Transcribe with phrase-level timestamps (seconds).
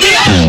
[0.00, 0.43] Yeah.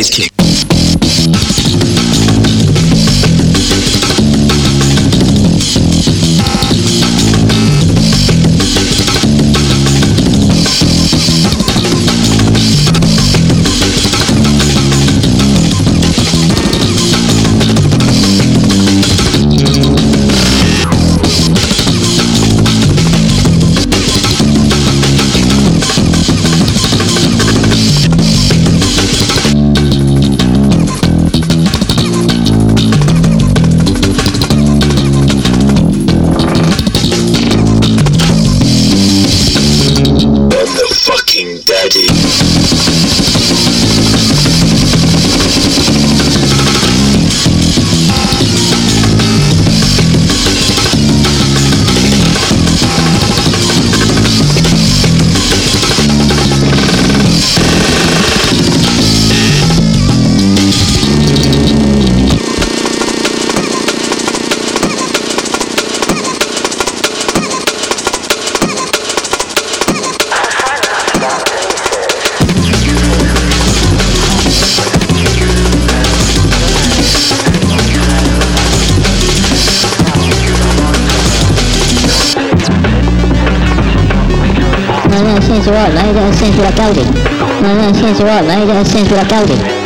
[0.00, 0.29] Bass kick.
[86.80, 87.04] Sensual Gaudi.
[87.62, 89.79] La sensual, la idea sensual Gaudi.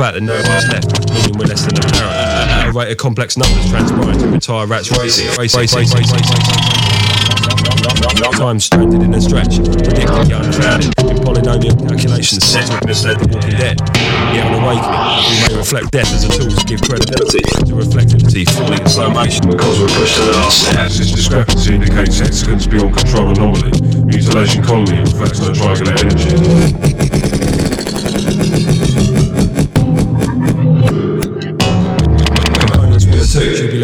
[0.00, 2.08] Fact that no one's left, meaning we're less than apparent.
[2.08, 5.28] At a rate of complex numbers transpiring to retire rats racing,
[8.40, 13.28] Time stranded in a stretch, predicted the unfounded, in polynomial calculations set to misled the
[13.28, 13.76] walking dead.
[14.32, 18.48] Yet on awakening, we may reflect death as a tool to give credibility to reflectivity
[18.48, 20.88] falling in slow motion because we're pushed to the last step.
[20.88, 23.76] This discrepancy indicates hexagons beyond control anomaly.
[24.08, 26.89] Mutilation colony reflects no triangular energy.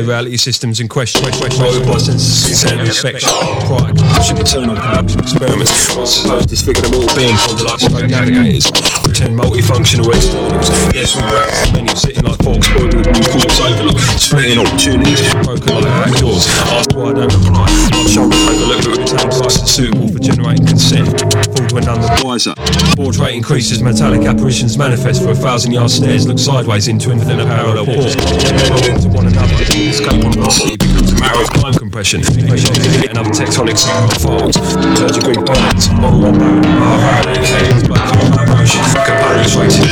[0.06, 1.24] Reality systems in question.
[1.24, 3.28] Robot senses center affection.
[3.66, 6.46] Prior condition, internal conduction experiments.
[6.46, 9.05] Disfigure them all being like stroke navigators.
[9.16, 10.68] Pretend multifunctional externals.
[10.92, 13.98] Yes, we practice many sitting like forks, spoiled with corpse overlook.
[14.20, 15.32] Splitting opportunities.
[15.40, 16.44] Broken like back doors.
[16.68, 17.64] Asked why I don't reply.
[17.96, 21.08] My shoulders overlook but retain license suitable for generating consent.
[21.56, 22.52] Fooled when none the wiser.
[23.00, 26.28] Baud rate increases, metallic apparitions manifest for a thousand yard stares.
[26.28, 28.20] Look sideways into infinite parallel ports.
[28.84, 29.56] Into one another.
[29.64, 31.40] Escape on velocity becomes a matter
[32.04, 32.20] time compression.
[33.00, 34.52] Get another tectonic one bone.
[38.52, 38.84] Motion.
[39.06, 39.88] Components rated.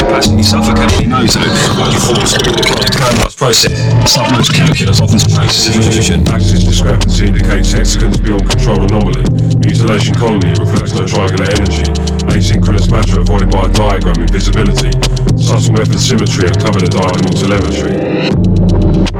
[0.00, 1.48] Capacity suffocatingly noted.
[1.80, 3.72] What you force through the canvas process.
[4.04, 6.28] Submost calculus often traces illusion.
[6.28, 9.24] Axis discrepancy indicates hexagons beyond control anomaly.
[9.64, 11.84] Mutilation colony reflects no triangular energy.
[12.28, 14.92] Asynchronous matter avoided by a diagram invisibility.
[15.40, 19.13] Subtle method symmetry uncovered a diagonal telemetry.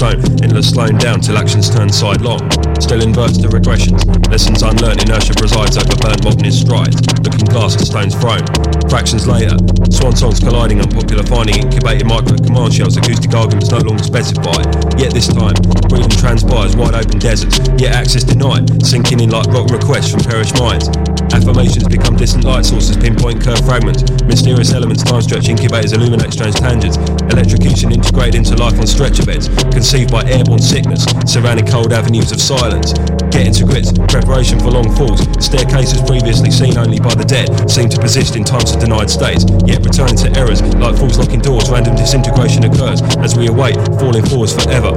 [0.00, 2.40] Stone, endless slowing down till actions turn sidelong.
[2.80, 4.00] Still inverts the regressions,
[4.32, 8.40] lessons unlearned, inertia presides over burnt modernist strides, looking glass to stones thrown.
[8.88, 9.60] Fractions later,
[9.92, 14.64] swan songs colliding, unpopular finding, incubated micro command shells, acoustic arguments no longer specified.
[14.96, 15.60] Yet this time,
[15.92, 20.56] breathing transpires wide open deserts, yet access denied, sinking in like rock requests from perished
[20.56, 20.88] minds.
[21.32, 26.56] Affirmations become distant light sources, pinpoint curve fragments, mysterious elements, time stretch incubators illuminate strange
[26.56, 26.96] tangents,
[27.30, 32.40] electrocution integrated into life on stretcher beds, conceived by airborne sickness, surrounding cold avenues of
[32.40, 32.92] silence.
[33.30, 37.88] Getting to grips, preparation for long falls, staircases previously seen only by the dead seem
[37.88, 41.70] to persist in times of denied states, yet returning to errors like falls locking doors,
[41.70, 44.92] random disintegration occurs as we await falling forwards forever.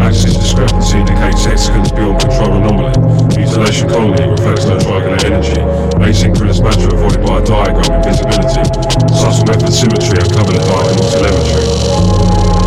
[0.00, 2.94] Axis discrepancy indicates hexagons beyond control anomaly.
[3.36, 5.77] Mutilation colony reflects no triangular energy.
[6.02, 8.64] Asynchronous matter avoided by a diagram invisibility.
[9.14, 12.57] Subtle method symmetry uncovered a diagonal telemetry.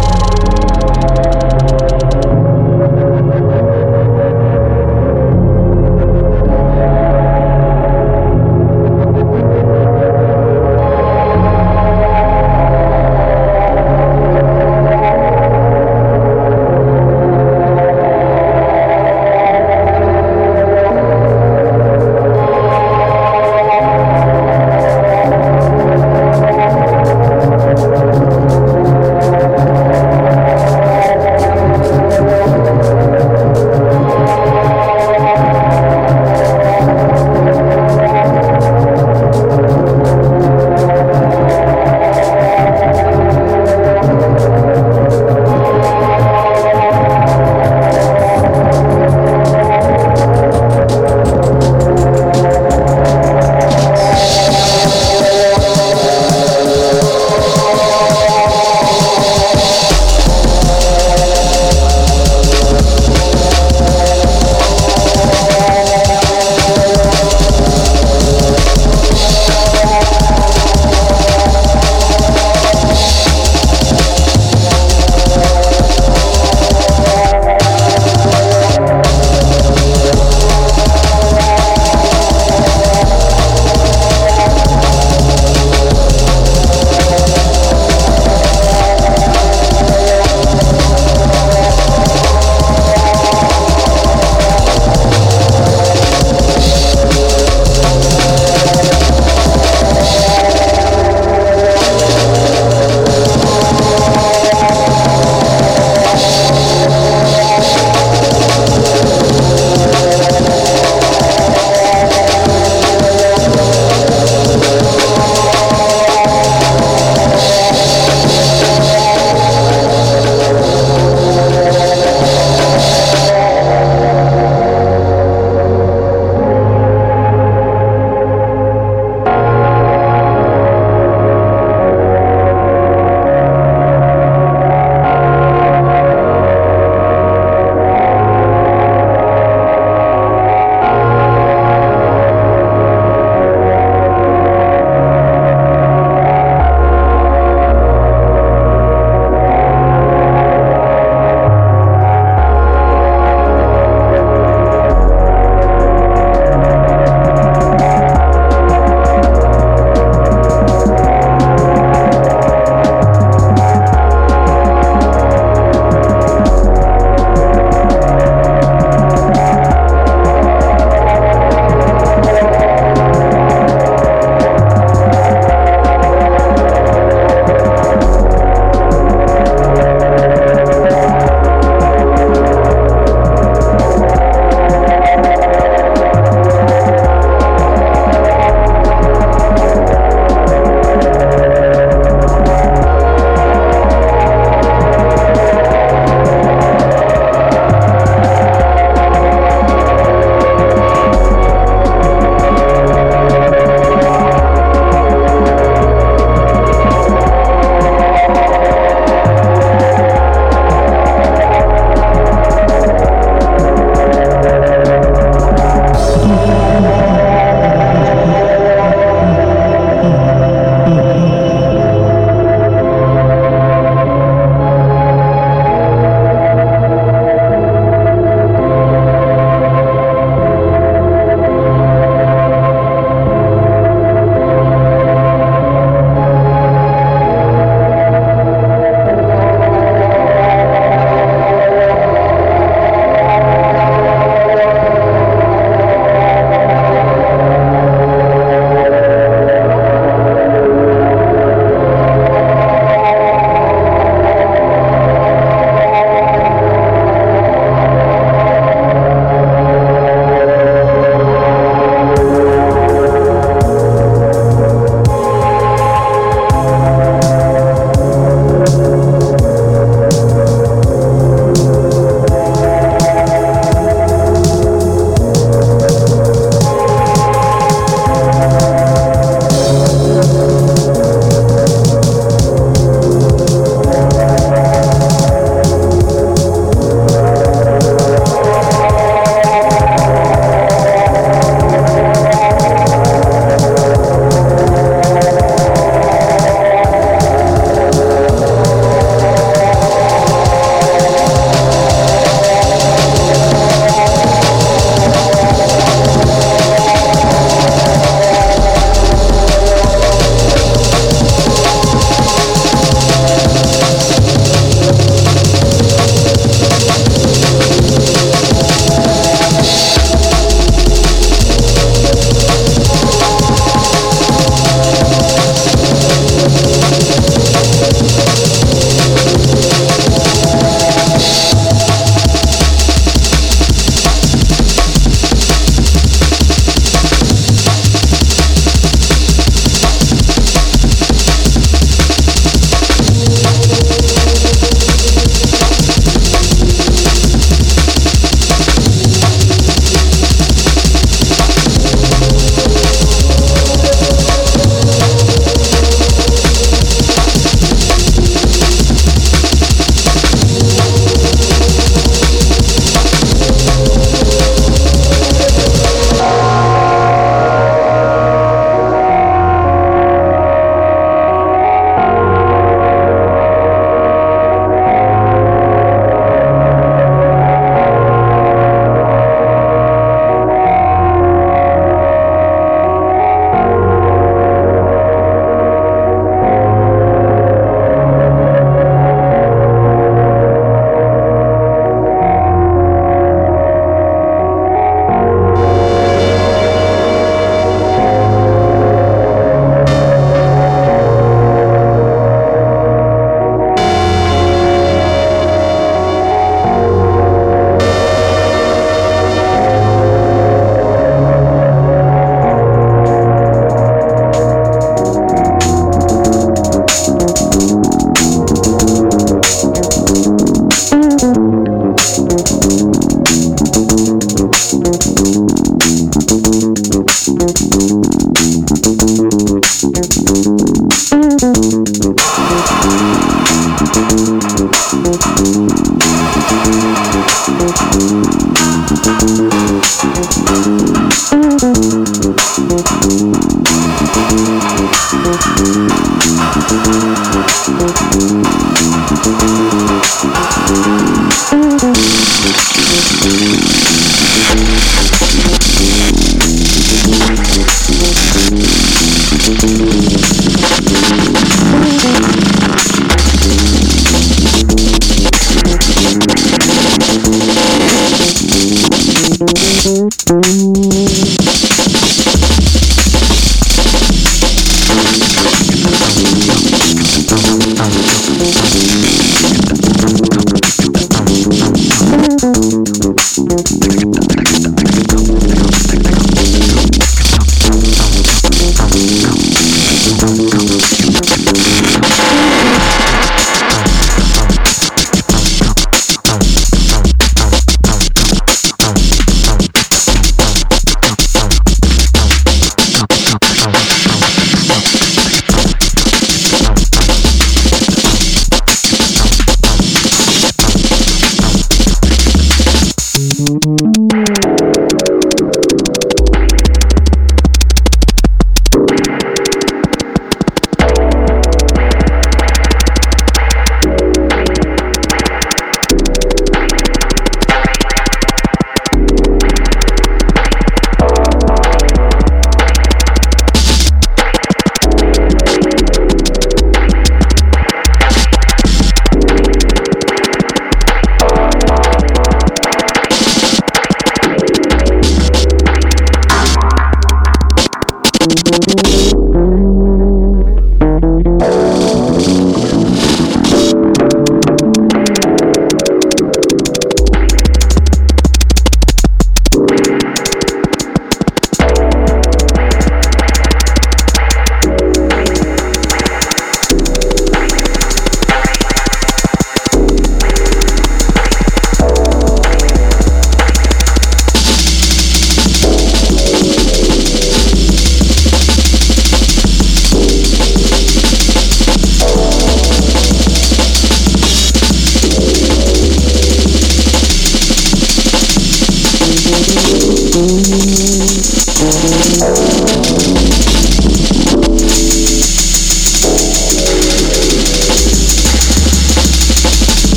[437.93, 438.20] Wow.